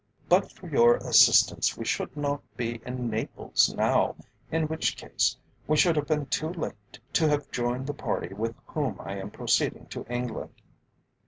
[0.27, 4.15] But for your assistance we should not be in Naples now,
[4.51, 8.55] in which case we should have been too late to have joined the party with
[8.65, 10.55] whom I am proceeding to England."